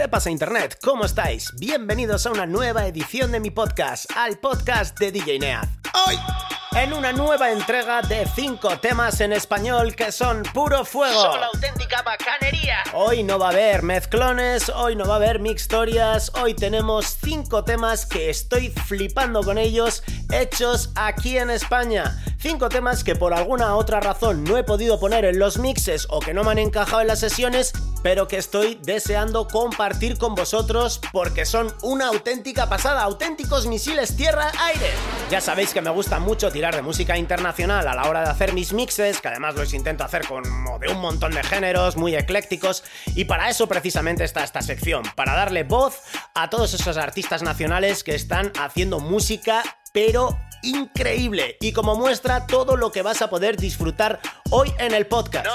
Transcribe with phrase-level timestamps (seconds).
[0.00, 0.78] ¿Qué pasa Internet?
[0.82, 1.54] ¿Cómo estáis?
[1.58, 5.68] Bienvenidos a una nueva edición de mi podcast, al podcast de DJ Neaz.
[6.08, 6.16] Hoy
[6.76, 11.20] en una nueva entrega de 5 temas en español que son puro fuego.
[11.20, 12.84] Son la auténtica bacanería.
[12.94, 17.64] Hoy no va a haber mezclones, hoy no va a haber mixtorias, hoy tenemos 5
[17.64, 22.22] temas que estoy flipando con ellos, hechos aquí en España.
[22.40, 26.20] 5 temas que por alguna otra razón no he podido poner en los mixes o
[26.20, 31.02] que no me han encajado en las sesiones, pero que estoy deseando compartir con vosotros
[31.12, 34.90] porque son una auténtica pasada, auténticos misiles tierra-aire.
[35.30, 38.54] Ya sabéis que me gusta mucho tirar de música internacional a la hora de hacer
[38.54, 40.42] mis mixes, que además los intento hacer con
[40.80, 42.84] de un montón de géneros muy eclécticos,
[43.14, 46.00] y para eso precisamente está esta sección, para darle voz
[46.34, 49.62] a todos esos artistas nacionales que están haciendo música
[49.92, 55.06] pero increíble y como muestra todo lo que vas a poder disfrutar hoy en el
[55.06, 55.46] podcast.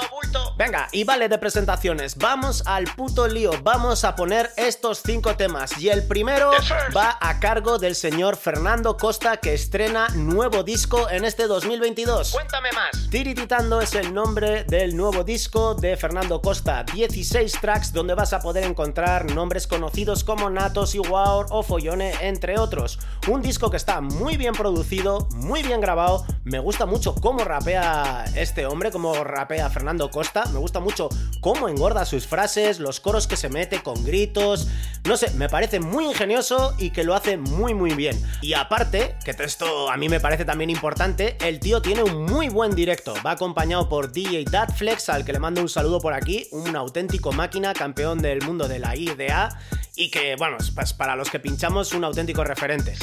[0.56, 5.76] Venga, y vale de presentaciones, vamos al puto lío, vamos a poner estos cinco temas.
[5.78, 6.50] Y el primero
[6.96, 12.32] va a cargo del señor Fernando Costa que estrena nuevo disco en este 2022.
[12.32, 13.10] Cuéntame más.
[13.10, 18.40] Tirititando es el nombre del nuevo disco de Fernando Costa, 16 tracks donde vas a
[18.40, 22.98] poder encontrar nombres conocidos como Natos y Wow o Follone entre otros.
[23.28, 28.24] Un disco que está muy bien producido, muy bien grabado, me gusta mucho cómo rapea
[28.36, 31.08] este hombre, cómo rapea Fernando Costa, me gusta mucho
[31.40, 34.68] cómo engorda sus frases, los coros que se mete con gritos.
[35.04, 38.20] No sé, me parece muy ingenioso y que lo hace muy muy bien.
[38.42, 42.48] Y aparte, que esto a mí me parece también importante, el tío tiene un muy
[42.48, 43.14] buen directo.
[43.24, 47.32] Va acompañado por DJ Datflex, al que le mando un saludo por aquí, un auténtico
[47.32, 49.58] máquina, campeón del mundo de la IDA
[49.96, 52.94] y que, bueno, pues para los que pinchamos, un auténtico referente.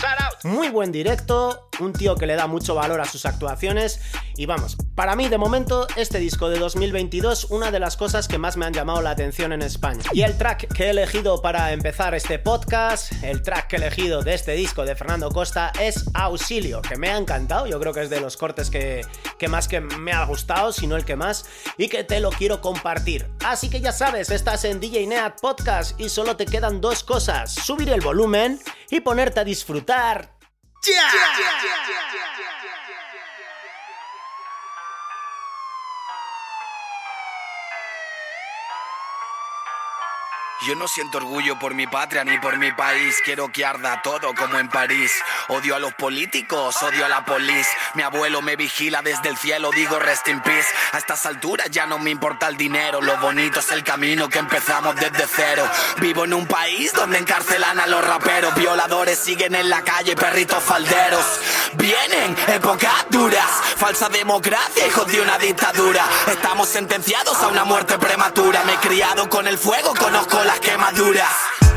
[0.44, 4.00] Muy buen directo, un tío que le da mucho valor a sus actuaciones
[4.36, 8.38] y vamos, para mí de momento este disco de 2022 una de las cosas que
[8.38, 10.04] más me han llamado la atención en España.
[10.12, 14.22] Y el track que he elegido para empezar este podcast, el track que he elegido
[14.22, 18.04] de este disco de Fernando Costa es Auxilio, que me ha encantado, yo creo que
[18.04, 19.02] es de los cortes que,
[19.40, 21.46] que más que me ha gustado, si no el que más,
[21.78, 23.30] y que te lo quiero compartir.
[23.44, 27.54] Así que ya sabes, estás en DJ Neat Podcast y solo te quedan dos cosas,
[27.54, 30.38] subir el volumen y ponerte a disfrutar.
[40.66, 43.18] Yo no siento orgullo por mi patria ni por mi país.
[43.26, 45.12] Quiero que arda todo como en París.
[45.50, 47.68] Odio a los políticos, odio a la polis.
[47.96, 50.68] Mi abuelo me vigila desde el cielo, digo rest in peace.
[50.94, 53.02] A estas alturas ya no me importa el dinero.
[53.02, 55.68] Lo bonito es el camino que empezamos desde cero.
[55.98, 58.56] Vivo en un país donde encarcelan a los raperos.
[58.56, 61.26] Violadores siguen en la calle, perritos falderos.
[61.74, 66.06] Vienen épocas duras, falsa democracia, hijos de una dictadura.
[66.28, 68.64] Estamos sentenciados a una muerte prematura.
[68.64, 71.34] Me he criado con el fuego, conozco las quemaduras.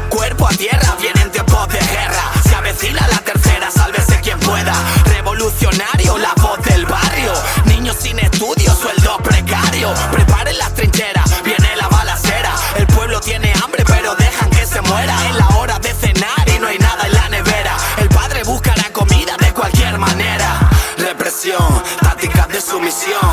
[0.08, 2.32] Cuerpo a tierra, vienen tiempos de guerra.
[2.46, 4.74] Se avecina la tercera, sálvese quien pueda.
[5.06, 7.32] Revolucionario, la voz del barrio.
[7.64, 9.94] Niños sin estudios, sueldo precario.
[10.12, 12.52] Preparen las trincheras, viene la balacera.
[12.76, 15.14] El pueblo tiene hambre, pero dejan que se muera.
[15.28, 17.76] Es la hora de cenar y no hay nada en la nevera.
[17.98, 20.68] El padre busca la comida de cualquier manera.
[20.98, 23.30] Represión, tácticas de sumisión.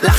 [0.00, 0.12] La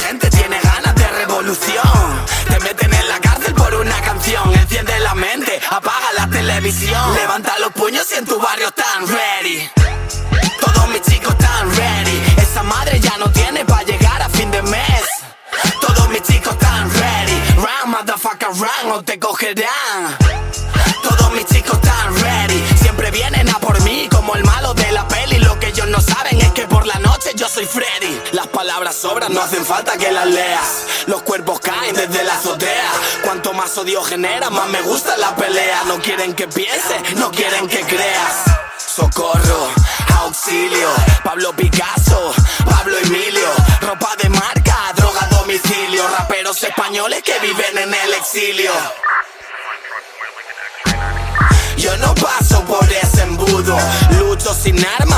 [5.69, 7.13] apaga la televisión.
[7.15, 9.69] Levanta los puños y en tu barrio están ready.
[10.59, 12.21] Todos mis chicos están ready.
[12.41, 15.03] Esa madre ya no tiene para llegar a fin de mes.
[15.81, 17.41] Todos mis chicos están ready.
[17.55, 20.17] Run, motherfucker, run o te cogerán.
[21.03, 22.63] Todos mis chicos están ready.
[22.81, 25.39] Siempre vienen a por mí como el malo de la peli.
[25.39, 28.21] Lo que ellos no saben es que por la noche yo soy Freddy.
[28.33, 30.85] Las palabras sobran, no hacen falta que las leas.
[31.07, 32.91] Los cuerpos caen desde la azotea.
[33.57, 35.83] Más odio genera, más me gusta la pelea.
[35.87, 38.43] No quieren que piense, no quieren que creas.
[38.77, 39.69] Socorro,
[40.19, 40.89] auxilio,
[41.23, 42.35] Pablo Picasso,
[42.69, 43.49] Pablo Emilio,
[43.81, 48.71] ropa de marca, droga a domicilio, raperos españoles que viven en el exilio.
[51.77, 53.75] Yo no paso por ese embudo,
[54.19, 55.16] lucho sin armas,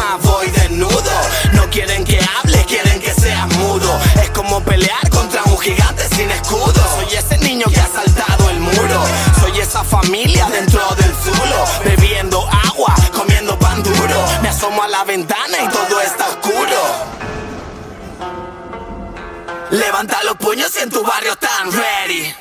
[20.51, 22.33] en tu barrio están ready.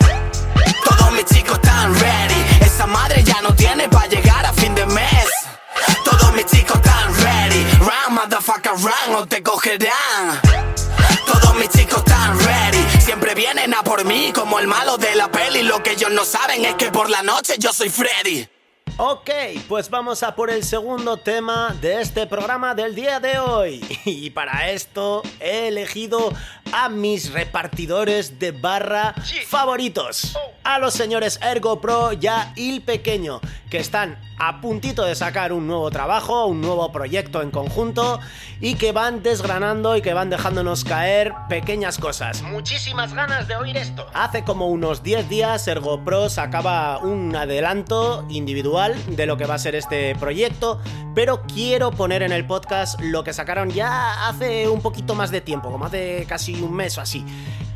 [0.82, 2.42] Todos mis chicos están ready.
[2.62, 5.26] Esa madre ya no tiene para llegar a fin de mes.
[6.04, 7.66] Todos mis chicos están ready.
[7.80, 10.40] Run, motherfucker, run o te cogerán.
[11.26, 12.82] Todos mis chicos están ready.
[13.04, 15.62] Siempre vienen a por mí como el malo de la peli.
[15.62, 18.48] Lo que ellos no saben es que por la noche yo soy Freddy.
[19.00, 19.30] Ok,
[19.68, 23.80] pues vamos a por el segundo tema de este programa del día de hoy.
[24.04, 26.32] Y para esto he elegido
[26.72, 29.14] a mis repartidores de barra
[29.46, 30.36] favoritos.
[30.64, 33.40] A los señores Ergo Pro y a Il Pequeño,
[33.70, 38.20] que están a puntito de sacar un nuevo trabajo, un nuevo proyecto en conjunto
[38.60, 42.42] y que van desgranando y que van dejándonos caer pequeñas cosas.
[42.42, 44.06] Muchísimas ganas de oír esto.
[44.14, 49.54] Hace como unos 10 días Ergo Pro sacaba un adelanto individual de lo que va
[49.54, 50.80] a ser este proyecto,
[51.14, 55.40] pero quiero poner en el podcast lo que sacaron ya hace un poquito más de
[55.40, 57.24] tiempo, como hace casi un mes o así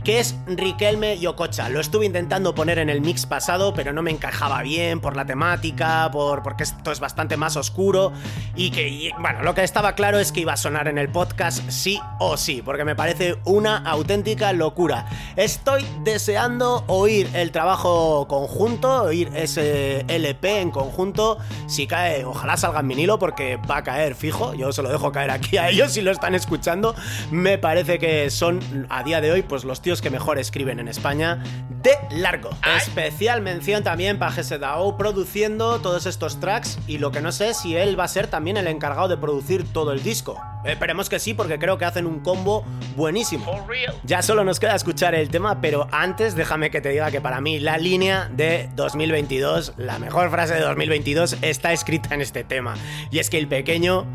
[0.04, 1.68] que es Riquelme y Ococha.
[1.68, 5.24] Lo estuve intentando poner en el mix pasado, pero no me encajaba bien por la
[5.24, 8.12] temática, por, porque esto es bastante más oscuro
[8.56, 11.68] y que, bueno, lo que estaba claro es que iba a sonar en el podcast
[11.70, 15.06] sí o sí, porque me parece una auténtica locura.
[15.36, 21.38] Estoy deseando oír el trabajo conjunto, oír ese LP en conjunto.
[21.66, 24.54] Si cae, ojalá salga en vinilo, porque va a caer fijo.
[24.54, 26.94] Yo se lo dejo caer aquí a ellos si lo están escuchando.
[27.30, 30.88] Me parece que son a día de hoy, pues los tíos que mejor escriben en
[30.88, 31.42] España
[31.82, 32.50] de largo.
[32.76, 37.76] Especial mención también para GSDAO produciendo todos estos tracks y lo que no sé si
[37.76, 40.40] él va a ser también el encargado de producir todo el disco.
[40.64, 42.64] Esperemos que sí porque creo que hacen un combo
[42.96, 43.66] buenísimo.
[44.04, 47.40] Ya solo nos queda escuchar el tema, pero antes déjame que te diga que para
[47.40, 52.74] mí la línea de 2022, la mejor frase de 2022 está escrita en este tema.
[53.10, 54.06] Y es que el pequeño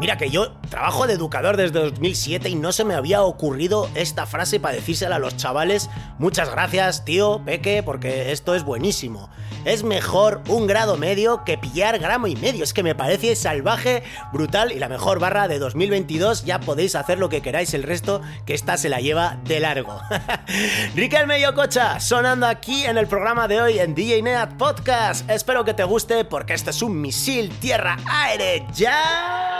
[0.00, 4.26] Mira que yo trabajo de educador desde 2007 y no se me había ocurrido esta
[4.26, 5.90] frase para decírsela a los chavales.
[6.18, 9.28] Muchas gracias, tío, Peque, porque esto es buenísimo.
[9.64, 12.64] Es mejor un grado medio que pillar gramo y medio.
[12.64, 14.02] Es que me parece salvaje,
[14.32, 16.46] brutal y la mejor barra de 2022.
[16.46, 20.00] Ya podéis hacer lo que queráis el resto, que esta se la lleva de largo.
[20.96, 25.28] Riquelme y Ococha, sonando aquí en el programa de hoy en DJ Neat Podcast.
[25.30, 28.66] Espero que te guste porque este es un misil tierra-aire.
[28.74, 29.51] ¡Ya!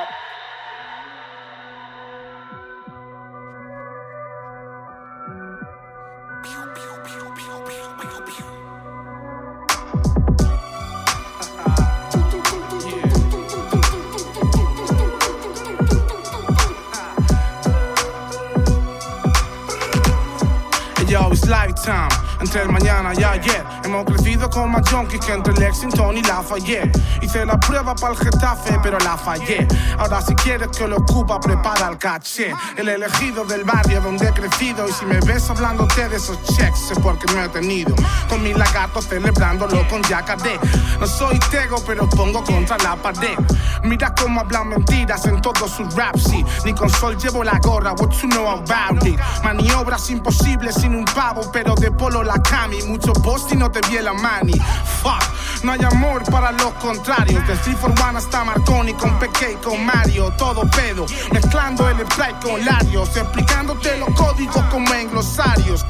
[21.48, 22.21] Lifetime.
[22.42, 26.90] Entre el mañana y ayer hemos crecido con más junkies que entre Lexington y Lafayette.
[27.22, 29.68] Hice la prueba para el Getafe, pero la fallé.
[29.96, 32.52] Ahora, si quieres que lo ocupa, prepara el caché.
[32.76, 34.88] El elegido del barrio donde he crecido.
[34.88, 37.94] Y si me ves hablándote de esos checks, es porque no he tenido.
[38.28, 40.58] Con mis lagartos celebrándolo con Yacadé.
[40.98, 43.38] No soy tego, pero pongo contra la pared.
[43.84, 46.28] Mira cómo hablan mentiras en todos sus raps.
[46.64, 49.18] Ni con sol llevo la gorra, what you know about it.
[49.44, 52.82] Maniobras imposibles sin un pavo, pero de polo la cami.
[52.82, 54.54] Mucho post y no te vi la mani.
[55.02, 57.46] Fuck, no hay amor para los contrarios.
[57.46, 60.32] De 3 for 1 hasta Marconi con Peque y con Mario.
[60.38, 63.16] Todo pedo, mezclando el spray con Larios.
[63.16, 65.84] Explicándote los códigos como en glosarios.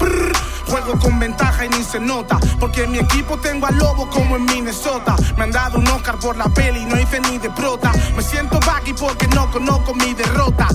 [0.68, 2.38] Juego con ventaja y ni se nota.
[2.58, 5.16] Porque en mi equipo tengo al lobo como en Minnesota.
[5.36, 7.92] Me han dado un Oscar por la peli, no hice ni de prota.
[8.16, 10.68] Me siento baggy porque no conozco mi derrota.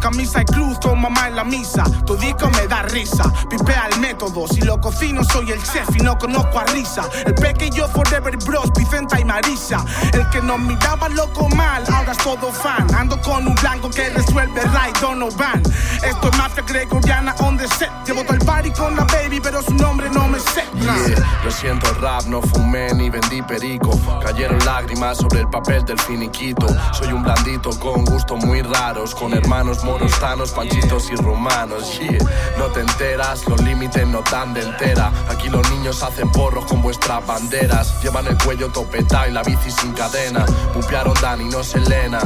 [0.00, 1.84] Camisa y cruz con mamá en la misa.
[2.06, 3.24] Tu disco me da risa.
[3.48, 4.46] Pipea el método.
[4.48, 7.08] Si lo cocino, soy el chef y no conozco a risa.
[7.24, 9.84] El peque y yo forever bros, Vicenta y Marisa.
[10.12, 12.86] El que nos miraba loco mal, ahora es todo fan.
[12.94, 15.62] Ando con un blanco que resuelve right, Donovan.
[16.02, 17.90] Esto es mafia gregoriana on the set.
[18.06, 20.31] Llevo todo el party con la baby, pero su nombre no me.
[20.74, 23.90] Yeah, Lo siento rap, no fumé ni vendí perico.
[24.24, 26.66] Cayeron lágrimas sobre el papel del finiquito.
[26.92, 32.18] Soy un blandito con gustos muy raros Con hermanos moros, tanos, panchitos y romanos yeah.
[32.58, 35.12] No te enteras, los límites no dan de entera.
[35.28, 38.02] Aquí los niños hacen porros con vuestras banderas.
[38.02, 40.44] Llevan el cuello topetado y la bici sin cadena.
[40.72, 42.20] Pupearon Dani, no Selena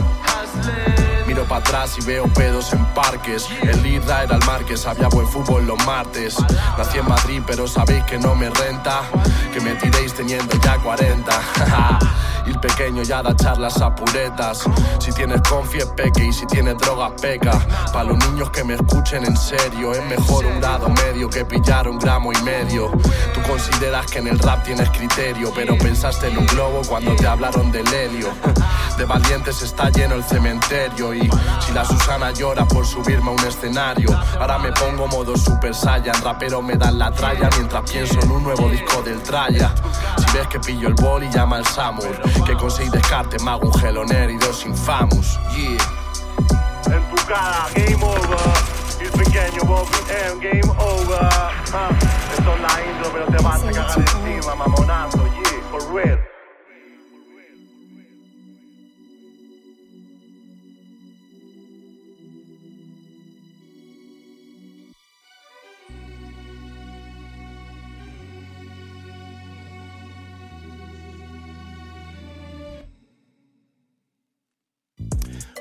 [1.37, 3.47] Miro para atrás y veo pedos en parques.
[3.61, 6.35] El Lira era el Marques, había buen fútbol los martes.
[6.79, 9.03] Nací en Madrid, pero sabéis que no me renta.
[9.53, 11.31] Que me tiréis teniendo ya 40.
[12.47, 14.65] y el pequeño ya da charlas a puretas.
[14.99, 17.53] Si tienes confi es peque y si tienes drogas peca.
[17.93, 21.89] Para los niños que me escuchen en serio, es mejor un grado medio que pillar
[21.89, 22.91] un gramo y medio.
[23.35, 27.27] Tú consideras que en el rap tienes criterio, pero pensaste en un globo cuando te
[27.27, 28.29] hablaron del helio.
[28.97, 31.29] De valientes está lleno el cementerio y
[31.61, 34.09] si la Susana llora por subirme a un escenario,
[34.41, 38.43] ahora me pongo modo Super Saiyan, rapero me dan la tralla mientras pienso en un
[38.43, 39.75] nuevo disco del Traya.
[40.17, 43.69] Si ves que pillo el boli llama al Samur, que con seis descartes me hago
[43.69, 45.39] un geloner y dos infamous.
[45.55, 45.79] Yeah.
[46.95, 48.39] en tu cara, game over.
[49.01, 51.29] Y pequeño Bobby M, game over.
[51.73, 51.91] Ah,
[52.37, 55.46] esto es la intro, pero te vas a cagar encima, mamonazo, yeah,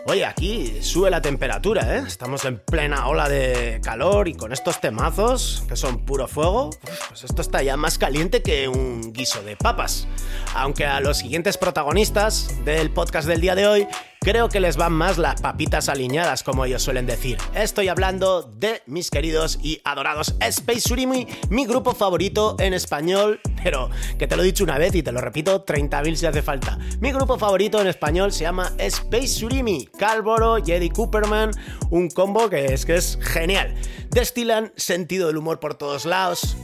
[0.07, 2.03] Oye, aquí sube la temperatura, ¿eh?
[2.05, 6.69] Estamos en plena ola de calor y con estos temazos, que son puro fuego,
[7.09, 10.07] pues esto está ya más caliente que un guiso de papas.
[10.53, 13.87] Aunque a los siguientes protagonistas del podcast del día de hoy
[14.25, 17.37] creo que les van más las papitas alineadas, como ellos suelen decir.
[17.53, 23.91] Estoy hablando de mis queridos y adorados Space Surimi, mi grupo favorito en español, pero
[24.17, 26.79] que te lo he dicho una vez y te lo repito 30.000 si hace falta.
[27.01, 31.51] Mi grupo favorito en español se llama Space Surimi, Calvoro y Cooperman,
[31.91, 33.75] un combo que es que es genial.
[34.09, 36.57] Destilan sentido del humor por todos lados,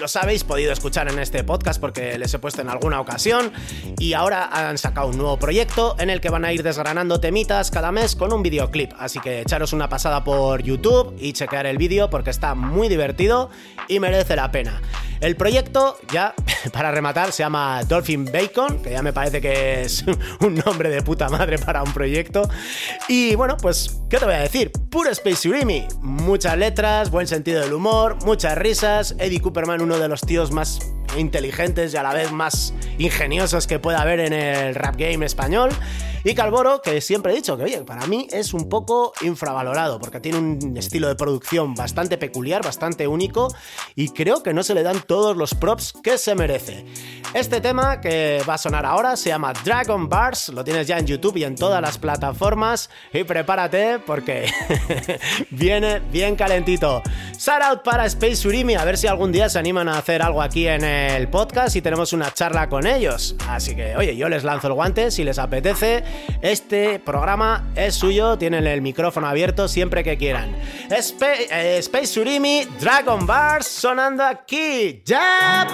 [0.00, 3.50] los habéis podido escuchar en este podcast porque les he puesto en alguna ocasión
[3.98, 7.70] y ahora han sacado un nuevo proyecto en el que van a ir desgranando temitas
[7.70, 8.92] cada mes con un videoclip.
[8.98, 13.48] Así que echaros una pasada por YouTube y chequear el vídeo porque está muy divertido
[13.88, 14.82] y merece la pena.
[15.20, 16.34] El proyecto, ya
[16.72, 20.04] para rematar, se llama Dolphin Bacon, que ya me parece que es
[20.40, 22.48] un nombre de puta madre para un proyecto.
[23.08, 24.70] Y bueno, pues, ¿qué te voy a decir?
[24.90, 25.86] Puro Space Urimi.
[26.02, 29.16] Muchas letras, buen sentido del humor, muchas risas.
[29.18, 30.78] Eddie Cooperman, uno de los tíos más
[31.16, 35.70] inteligentes y a la vez más ingeniosos que pueda haber en el rap game español.
[36.24, 40.20] Y Calvoro, que siempre he dicho que, oye, para mí es un poco infravalorado, porque
[40.20, 43.48] tiene un estilo de producción bastante peculiar, bastante único,
[43.94, 46.84] y creo que no se le dan todos los props que se merece.
[47.34, 51.06] Este tema que va a sonar ahora se llama Dragon Bars, lo tienes ya en
[51.06, 54.50] YouTube y en todas las plataformas, y prepárate porque
[55.50, 57.02] viene bien calentito.
[57.38, 60.42] Shout out para Space Urimi, a ver si algún día se animan a hacer algo
[60.42, 63.36] aquí en el podcast y tenemos una charla con ellos.
[63.48, 66.02] Así que, oye, yo les lanzo el guante si les apetece
[66.42, 70.54] este programa es suyo, tienen el micrófono abierto siempre que quieran.
[70.90, 75.02] Eh, Space Surimi, Dragon Bars sonando aquí.
[75.04, 75.66] ¡Ya!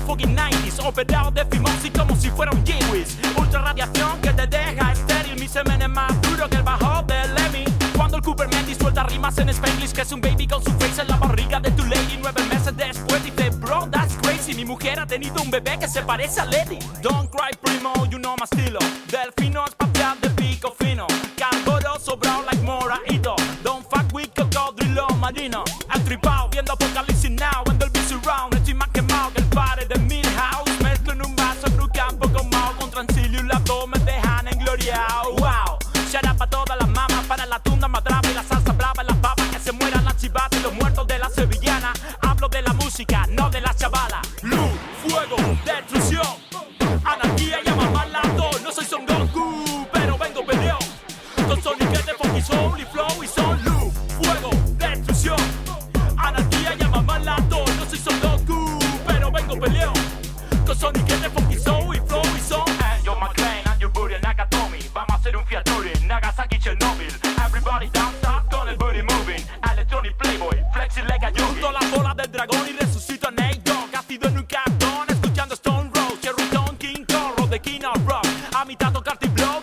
[0.00, 0.84] Los fucking 90s.
[0.84, 3.16] Operado de fimosis como si fuera un Kiwis.
[3.36, 5.38] Ultra radiación que te deja estéril.
[5.38, 7.64] Mi semen es más duro que el bajo del Lemmy.
[7.96, 11.08] Cuando el Cooperman disuelta rimas en Spanglish, que es un baby con su face en
[11.08, 12.18] la barriga de tu lady.
[12.20, 14.54] Nueve meses después dice, bro, that's crazy.
[14.54, 16.78] Mi mujer ha tenido un bebé que se parece a Lady.
[17.02, 18.78] Don't cry, primo, you know my estilo.
[19.10, 21.06] Delfino espacial de pico fino.
[21.36, 23.36] Calvoro sobrado like moraito.
[23.62, 25.64] Don't fuck with cocodrilo marino.
[25.88, 27.09] Atripado viendo apocalipsis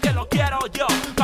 [0.01, 1.16] que lo quiero yo.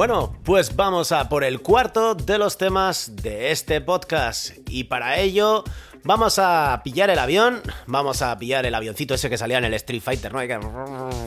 [0.00, 4.52] Bueno, pues vamos a por el cuarto de los temas de este podcast.
[4.66, 5.62] Y para ello
[6.04, 9.74] vamos a pillar el avión, vamos a pillar el avioncito ese que salía en el
[9.74, 10.40] Street Fighter, ¿no?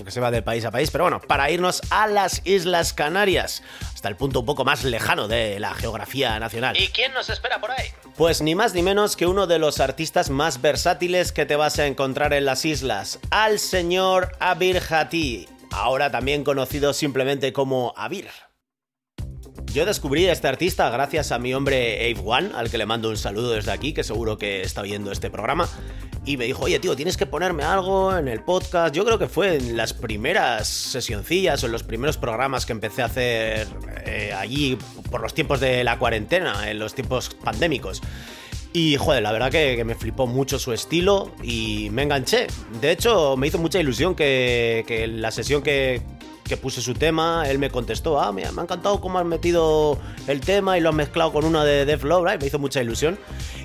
[0.04, 3.62] Que, se va de país a país, pero bueno, para irnos a las Islas Canarias,
[3.94, 6.76] hasta el punto un poco más lejano de la geografía nacional.
[6.76, 7.90] ¿Y quién nos espera por ahí?
[8.18, 11.78] Pues ni más ni menos que uno de los artistas más versátiles que te vas
[11.78, 18.32] a encontrar en las islas, al señor Abir Hati, ahora también conocido simplemente como Abir.
[19.72, 23.10] Yo descubrí a este artista gracias a mi hombre Ave One, al que le mando
[23.10, 25.68] un saludo desde aquí, que seguro que está viendo este programa.
[26.26, 28.96] Y me dijo, oye tío, tienes que ponerme algo en el podcast.
[28.96, 33.02] Yo creo que fue en las primeras sesioncillas o en los primeros programas que empecé
[33.02, 33.68] a hacer
[34.06, 34.78] eh, allí
[35.10, 38.02] por los tiempos de la cuarentena, en los tiempos pandémicos.
[38.74, 42.48] Y joder, la verdad que, me flipó mucho su estilo y me enganché.
[42.80, 46.02] De hecho, me hizo mucha ilusión que la sesión que,
[46.54, 49.98] que puse su tema, él me contestó, ah, me, me, ha encantado cómo has metido
[50.28, 53.18] el tema y lo has mezclado con una de Def Love, me hizo mucha ilusión.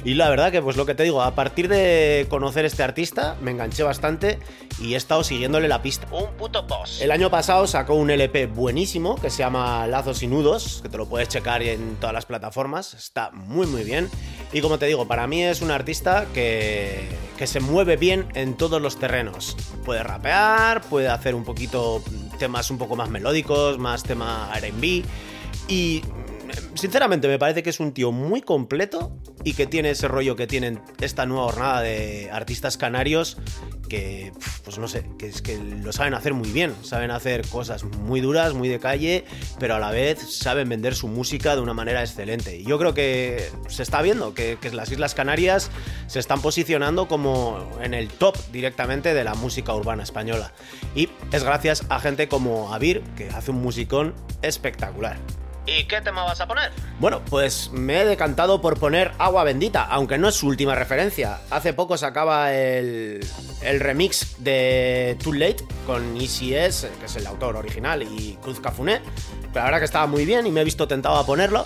[0.05, 3.37] Y la verdad que, pues lo que te digo, a partir de conocer este artista,
[3.43, 4.39] me enganché bastante
[4.81, 6.07] y he estado siguiéndole la pista.
[6.11, 7.03] Un puto boss.
[7.03, 10.97] El año pasado sacó un LP buenísimo que se llama Lazos y Nudos, que te
[10.97, 14.09] lo puedes checar en todas las plataformas, está muy muy bien.
[14.51, 18.57] Y como te digo, para mí es un artista que, que se mueve bien en
[18.57, 19.59] todos los terrenos.
[19.85, 22.03] Puede rapear, puede hacer un poquito
[22.39, 25.05] temas un poco más melódicos, más tema RB.
[25.69, 26.03] Y
[26.75, 29.13] sinceramente me parece que es un tío muy completo
[29.45, 33.37] y que tiene ese rollo que tienen esta nueva jornada de artistas canarios
[33.89, 34.33] que,
[34.65, 38.21] pues no sé, que es que lo saben hacer muy bien, saben hacer cosas muy
[38.21, 39.25] duras, muy de calle,
[39.59, 42.57] pero a la vez saben vender su música de una manera excelente.
[42.57, 45.71] Y yo creo que se está viendo que, que las Islas Canarias
[46.07, 50.53] se están posicionando como en el top directamente de la música urbana española.
[50.95, 55.17] Y es gracias a gente como Avir, que hace un musicón espectacular.
[55.69, 56.73] ¿Y qué tema vas a poner?
[56.99, 61.41] Bueno, pues me he decantado por poner Agua Bendita, aunque no es su última referencia.
[61.51, 63.21] Hace poco sacaba el,
[63.61, 68.61] el remix de Too Late con Easy S, que es el autor original, y Cruz
[68.61, 69.03] Cafuné.
[69.53, 71.65] La verdad que estaba muy bien y me he visto tentado a ponerlo.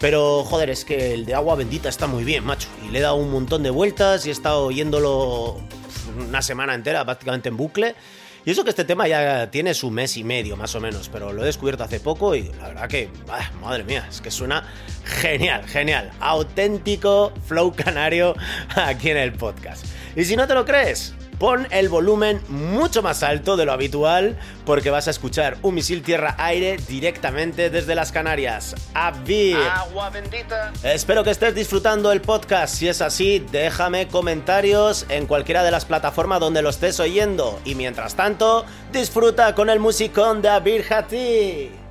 [0.00, 2.68] Pero joder, es que el de Agua Bendita está muy bien, macho.
[2.84, 5.60] Y le he dado un montón de vueltas y he estado oyéndolo
[6.18, 7.94] una semana entera, prácticamente en bucle.
[8.46, 11.32] Y eso que este tema ya tiene su mes y medio, más o menos, pero
[11.32, 13.08] lo he descubierto hace poco y la verdad que,
[13.60, 14.68] madre mía, es que suena
[15.04, 16.10] genial, genial.
[16.20, 18.36] Auténtico flow canario
[18.76, 19.86] aquí en el podcast.
[20.14, 24.38] Y si no te lo crees, pon el volumen mucho más alto de lo habitual
[24.64, 28.74] porque vas a escuchar un misil tierra-aire directamente desde las Canarias.
[28.94, 29.58] ¡Avir!
[29.58, 30.72] Agua bendita.
[30.82, 32.74] Espero que estés disfrutando el podcast.
[32.74, 37.60] Si es así, déjame comentarios en cualquiera de las plataformas donde lo estés oyendo.
[37.66, 41.83] Y mientras tanto, disfruta con el musicón de Avir Hati.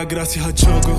[0.00, 0.96] Las gracias a Choco,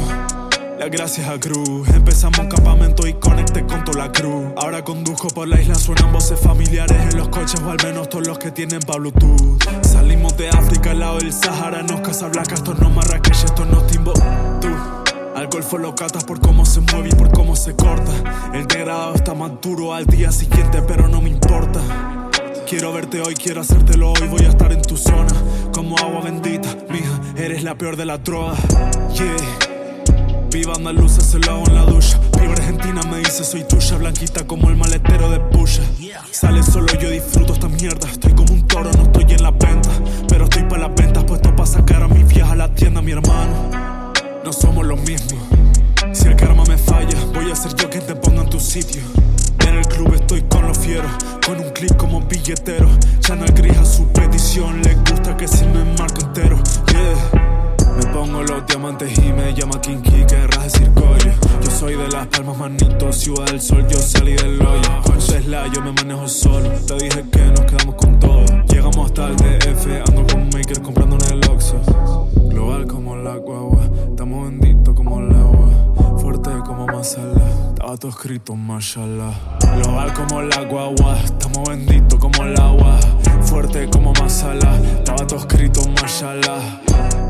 [0.77, 1.89] las gracias a Cruz.
[1.89, 4.53] Empezamos un campamento y conecté con toda la cruz.
[4.57, 8.27] Ahora conduzco por la isla, suenan voces familiares en los coches, o al menos todos
[8.27, 9.59] los que tienen pa' Bluetooth.
[9.81, 14.69] Salimos de África al lado del Sahara, nos Casablanca, esto no Marrakech, esto no Timbuktu.
[15.35, 18.11] Al golfo lo catas por cómo se mueve y por cómo se corta.
[18.53, 22.20] El degradado está más duro al día siguiente, pero no me importa.
[22.71, 25.33] Quiero verte hoy, quiero hacértelo hoy, voy a estar en tu zona.
[25.73, 28.57] Como agua bendita, mija, eres la peor de las drogas.
[29.13, 30.47] Yeah.
[30.49, 32.17] Viva andaluza, se lo hago en la ducha.
[32.39, 33.97] Viva argentina, me dice soy tuya.
[33.97, 35.83] Blanquita como el maletero de puya.
[36.31, 38.09] Sale solo, yo disfruto esta mierda.
[38.09, 39.89] Estoy como un toro, no estoy en la venta.
[40.29, 43.11] Pero estoy para las ventas, puesto para sacar a mis viejas a la tienda, mi
[43.11, 44.13] hermano.
[44.45, 45.43] No somos los mismos.
[46.13, 49.01] Si el karma me falla, voy a ser yo quien te ponga en tu sitio.
[49.59, 51.11] En el club estoy con los fieros,
[51.45, 52.89] con un clic como billetero.
[53.27, 56.57] Ya no grija su petición, le gusta que se me marque entero.
[56.91, 57.51] Yeah.
[57.97, 61.33] Me pongo los diamantes y me llama Kinky, querrás decir coño.
[61.61, 65.01] Yo soy de las palmas, manito, ciudad del sol, yo salí del hoyo.
[65.05, 68.45] Con Tesla yo me manejo solo, te dije que nos quedamos con todo.
[68.69, 72.29] Llegamos el DF, ando con Maker comprando en el Oxxo.
[72.49, 76.17] Global como la guagua, estamos benditos como el agua.
[76.19, 77.41] Fuerte como masala,
[77.93, 79.33] estaba todo escrito, mashallah.
[79.75, 82.97] Global como la guagua, estamos benditos como el agua.
[83.43, 86.81] Fuerte como masala, estaba todo escrito, mashallah.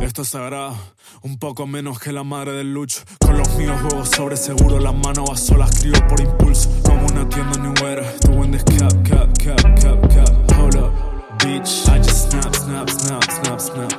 [0.02, 0.76] Esto es sagrado,
[1.24, 3.02] un poco menos que la madre del lucho.
[3.20, 6.70] Con los míos juego sobre seguro, las manos a solas escribo por impulso.
[6.84, 10.58] Como una tienda new era, tú en this cap, cap, cap, cap, cap.
[10.60, 10.92] Hold up,
[11.40, 11.88] bitch.
[11.88, 13.94] I just snap, snap, snap, snap, snap.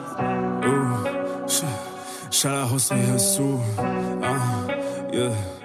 [0.65, 1.69] Ooh, shit.
[2.31, 3.61] Shout out José Jesús.
[4.23, 4.67] Ah,
[5.13, 5.62] yeah.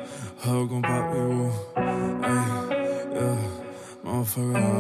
[0.48, 1.52] How con papi Wu.
[1.76, 2.40] Ay,
[3.12, 3.36] yeah.
[4.02, 4.77] Motherfucker,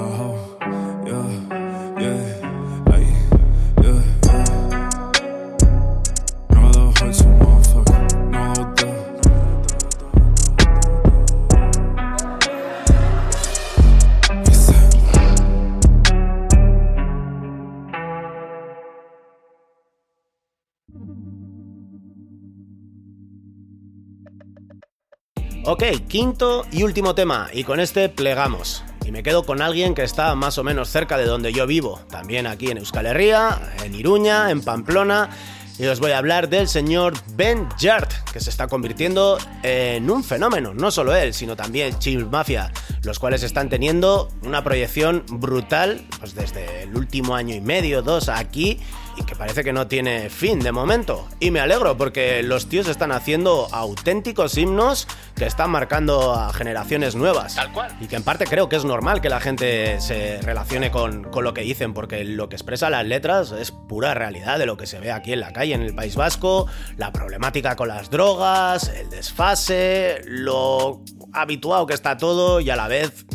[25.79, 28.83] Ok, quinto y último tema, y con este plegamos.
[29.05, 32.01] Y me quedo con alguien que está más o menos cerca de donde yo vivo,
[32.09, 35.29] también aquí en Euskal Herria, en Iruña, en Pamplona,
[35.77, 40.23] y os voy a hablar del señor Ben Yard, que se está convirtiendo en un
[40.23, 42.71] fenómeno, no solo él, sino también Chill Mafia,
[43.03, 48.29] los cuales están teniendo una proyección brutal, pues desde el último año y medio, dos
[48.29, 48.79] aquí,
[49.17, 51.27] y que parece que no tiene fin de momento.
[51.39, 57.15] Y me alegro porque los tíos están haciendo auténticos himnos que están marcando a generaciones
[57.15, 57.55] nuevas.
[57.55, 57.95] Tal cual.
[57.99, 61.43] Y que en parte creo que es normal que la gente se relacione con, con
[61.43, 64.87] lo que dicen, porque lo que expresa las letras es pura realidad de lo que
[64.87, 68.89] se ve aquí en la calle, en el País Vasco, la problemática con las drogas,
[68.89, 71.01] el desfase, lo
[71.33, 73.25] habituado que está todo y a la vez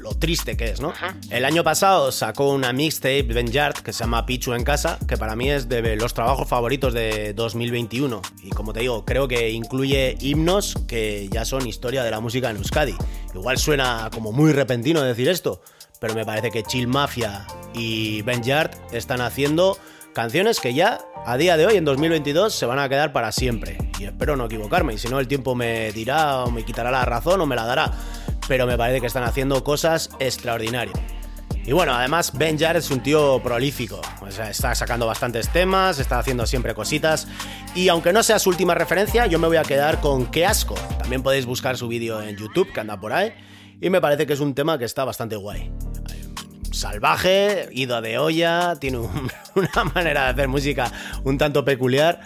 [0.00, 0.92] lo triste que es, ¿no?
[1.30, 5.16] El año pasado sacó una mixtape Ben Yard que se llama Pichu en casa, que
[5.16, 8.22] para mí es de los trabajos favoritos de 2021.
[8.42, 12.50] Y como te digo, creo que incluye himnos que ya son historia de la música
[12.50, 12.94] en Euskadi.
[13.34, 15.60] Igual suena como muy repentino decir esto,
[16.00, 19.76] pero me parece que Chill Mafia y Ben Yard están haciendo
[20.14, 23.76] canciones que ya a día de hoy, en 2022, se van a quedar para siempre.
[23.98, 27.04] Y espero no equivocarme, y si no el tiempo me dirá o me quitará la
[27.04, 27.92] razón o me la dará.
[28.50, 30.98] Pero me parece que están haciendo cosas extraordinarias.
[31.64, 36.18] Y bueno, además Ben es un tío prolífico, o sea, está sacando bastantes temas, está
[36.18, 37.28] haciendo siempre cositas,
[37.76, 40.74] y aunque no sea su última referencia, yo me voy a quedar con Qué asco.
[40.98, 43.32] También podéis buscar su vídeo en YouTube, que anda por ahí,
[43.80, 45.70] y me parece que es un tema que está bastante guay.
[46.72, 50.90] Salvaje, ido de olla, tiene un- una manera de hacer música
[51.22, 52.20] un tanto peculiar,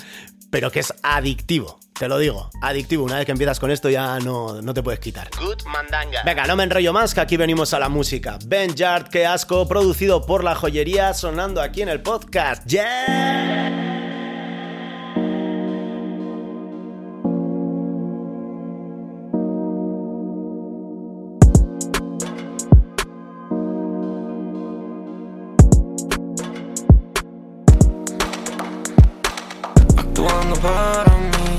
[0.48, 3.04] pero que es adictivo, te lo digo, adictivo.
[3.04, 5.30] Una vez que empiezas con esto ya no, no te puedes quitar.
[5.38, 6.22] Good Mandanga.
[6.24, 8.38] Venga, no me enrollo más, que aquí venimos a la música.
[8.46, 12.66] Ben Yard, qué asco, producido por La Joyería, sonando aquí en el podcast.
[12.66, 13.92] ¡Yeah!
[29.96, 31.53] actuando para mí.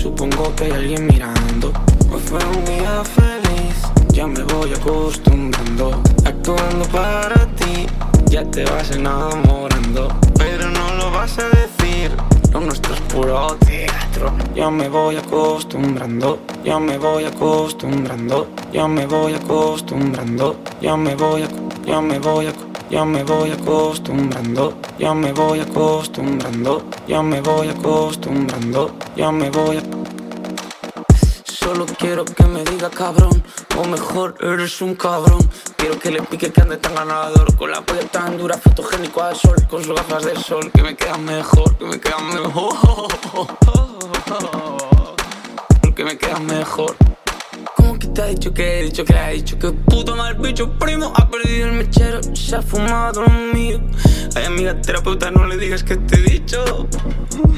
[0.00, 1.72] Supongo que hay alguien mirando.
[2.12, 3.76] Hoy fue un día feliz,
[4.12, 6.00] ya me voy acostumbrando.
[6.24, 7.86] Actuando para ti,
[8.26, 10.08] ya te vas enamorando.
[10.38, 12.12] Pero no lo vas a decir,
[12.52, 14.32] lo nuestro es puro teatro.
[14.54, 21.42] Ya me voy acostumbrando, ya me voy acostumbrando, ya me voy acostumbrando, ya me voy
[21.42, 21.48] a,
[21.84, 22.52] ya me voy a,
[22.90, 29.76] ya me voy acostumbrando, ya me voy acostumbrando, ya me voy acostumbrando, ya me voy
[29.76, 29.87] a...
[31.96, 33.42] Quiero que me diga cabrón,
[33.76, 35.38] o mejor eres un cabrón.
[35.76, 39.36] Quiero que le pique que ande tan ganador, con la polla tan dura, fotogénico al
[39.36, 42.74] sol, con sus gafas de sol, que me quedan mejor, que me quedan mejor.
[45.96, 46.94] Que me quedan mejor.
[47.74, 50.70] ¿Cómo que te ha dicho que he dicho que ha dicho que puto mal bicho
[50.78, 53.80] primo ha perdido el mechero, se ha fumado lo mío?
[54.36, 56.86] Ay amiga terapeuta no le digas que te he dicho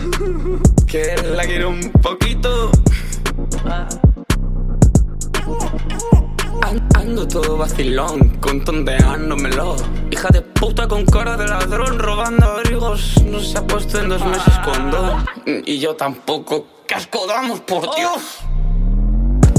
[0.86, 2.70] que la quiero un poquito.
[6.70, 9.76] An- Ando todo vacilón, con tonteándomelo.
[10.10, 13.14] Hija de puta con cara de ladrón, robando abrigos.
[13.24, 15.14] No se ha puesto en dos meses con dos.
[15.46, 16.66] Y yo tampoco.
[16.86, 18.40] ¡Qué asco damos, por Dios!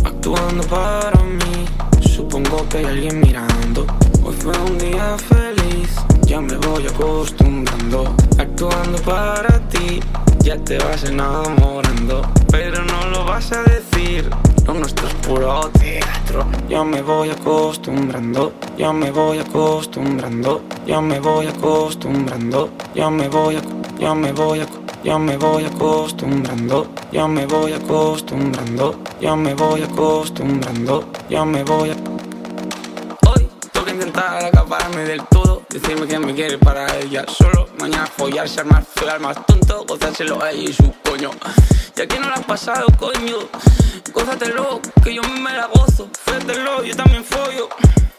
[0.03, 1.65] Actuando para mí,
[2.01, 3.85] supongo que hay alguien mirando.
[4.23, 5.89] Hoy fue un día feliz,
[6.23, 8.15] ya me voy acostumbrando.
[8.37, 9.99] Actuando para ti,
[10.39, 12.21] ya te vas enamorando.
[12.51, 14.29] Pero no lo vas a decir,
[14.65, 16.45] lo nuestro es puro teatro.
[16.69, 23.57] Ya me voy acostumbrando, ya me voy acostumbrando, ya me voy acostumbrando, ya me voy
[23.99, 24.65] ya me voy
[25.03, 31.91] ya me voy acostumbrando, ya me voy acostumbrando, ya me voy acostumbrando, ya me voy.
[33.27, 33.49] Hoy
[33.85, 37.67] que intentar acaparme del todo, decirme que me quiere para ella solo.
[37.79, 41.31] Mañana follar, ser más feo, al más tonto, gozárselo a ella y su coño.
[41.95, 43.37] Y aquí no la has pasado, coño.
[44.13, 46.09] Gózatelo, que yo me la gozo.
[46.25, 47.69] Fételo, yo también follo.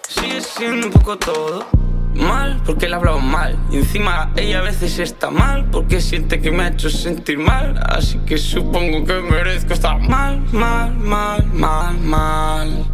[0.08, 1.66] Sigue siendo un poco todo.
[2.14, 3.58] mal porque le he hablado mal.
[3.70, 7.80] Y encima ella a veces está mal porque siente que me ha hecho sentir mal.
[7.88, 12.86] Así que supongo que merezco estar mal, mal, mal, mal, mal.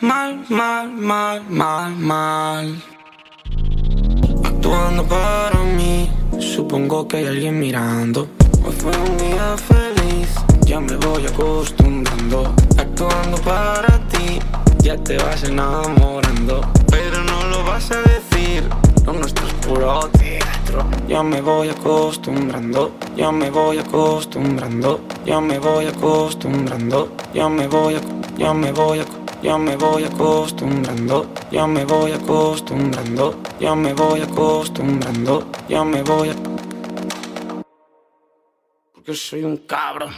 [0.00, 2.82] Mal, mal, mal, mal, mal.
[4.44, 8.28] Actuando para mí, supongo que hay alguien mirando.
[8.64, 10.28] Hoy fue un día feliz,
[10.64, 12.54] ya me voy acostumbrando.
[12.78, 14.38] Actuando para ti,
[14.78, 16.60] ya te vas enamorando.
[16.88, 18.68] Pero no lo vas a decir,
[19.04, 20.84] lo nuestro es puro teatro.
[21.08, 28.00] Ya me voy acostumbrando, ya me voy acostumbrando, ya me voy acostumbrando, ya me voy,
[28.38, 29.02] ya me voy acostumbrando.
[29.42, 36.30] Ya me voy acostumbrando, ya me voy acostumbrando, ya me voy acostumbrando, ya me voy
[36.30, 36.51] a...
[39.04, 40.12] Porque soy un cabrón.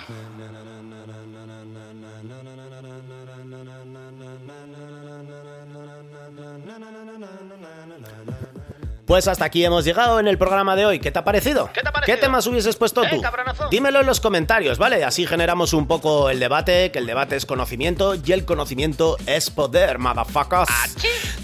[9.06, 10.98] Pues hasta aquí hemos llegado en el programa de hoy.
[10.98, 11.68] ¿Qué te ha parecido?
[11.74, 12.18] ¿Qué te ha parecido?
[12.18, 13.20] temas hubieses puesto ¿Eh, tú?
[13.20, 13.68] cabronazo?
[13.68, 15.04] Dímelo en los comentarios, ¿vale?
[15.04, 19.50] Así generamos un poco el debate, que el debate es conocimiento y el conocimiento es
[19.50, 20.70] poder, motherfuckers.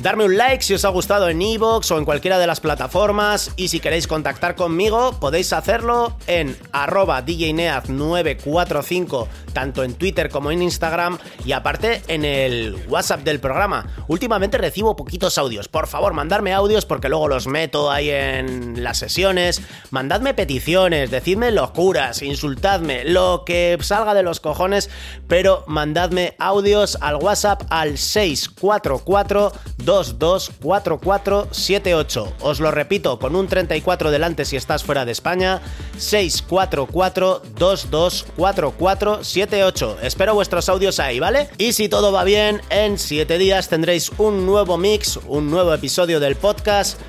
[0.01, 3.51] Darme un like si os ha gustado en Evox o en cualquiera de las plataformas
[3.57, 10.63] y si queréis contactar conmigo podéis hacerlo en arroba djneaz945 tanto en Twitter como en
[10.63, 13.87] Instagram y aparte en el WhatsApp del programa.
[14.09, 15.69] Últimamente recibo poquitos audios.
[15.69, 19.61] Por favor, mandadme audios porque luego los meto ahí en las sesiones.
[19.91, 24.89] Mandadme peticiones, decidme locuras, insultadme, lo que salga de los cojones,
[25.29, 32.33] pero mandadme audios al WhatsApp al 644 224478.
[32.41, 35.61] Os lo repito, con un 34 delante si estás fuera de España,
[35.99, 39.99] 644 224478.
[40.03, 41.49] Espero vuestros audios ahí, ¿vale?
[41.59, 46.21] Y si todo va bien, en 7 días tendréis un nuevo mix, un nuevo episodio
[46.21, 47.01] del podcast.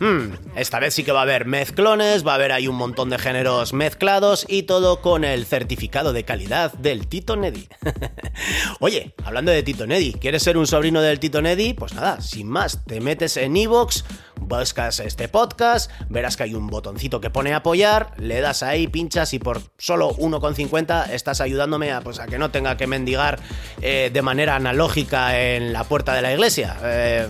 [0.00, 3.08] Hmm, esta vez sí que va a haber mezclones, va a haber ahí un montón
[3.08, 7.68] de géneros mezclados y todo con el certificado de calidad del Tito Neddy.
[8.80, 11.74] Oye, hablando de Tito Neddy, ¿quieres ser un sobrino del Tito Neddy?
[11.74, 14.02] Pues nada, sin más, te metes en iVoox,
[14.40, 19.34] buscas este podcast, verás que hay un botoncito que pone apoyar, le das ahí, pinchas
[19.34, 23.38] y por solo 1,50 estás ayudándome a, pues, a que no tenga que mendigar
[23.80, 26.76] eh, de manera analógica en la puerta de la iglesia.
[26.82, 27.28] Eh,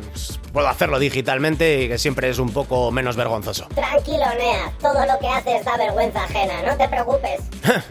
[0.53, 3.67] puedo hacerlo digitalmente y que siempre es un poco menos vergonzoso.
[3.75, 4.73] Tranquilo, Nea.
[4.81, 6.63] Todo lo que haces da vergüenza ajena.
[6.67, 7.41] No te preocupes.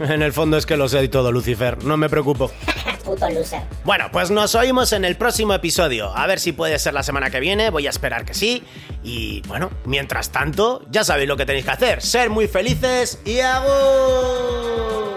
[0.00, 2.50] en el fondo es que lo sé y todo, Lucifer, no me preocupo.
[3.08, 3.62] Puto loser.
[3.84, 6.14] Bueno, pues nos oímos en el próximo episodio.
[6.14, 8.62] A ver si puede ser la semana que viene, voy a esperar que sí.
[9.02, 12.02] Y bueno, mientras tanto, ya sabéis lo que tenéis que hacer.
[12.02, 15.16] Ser muy felices y agur.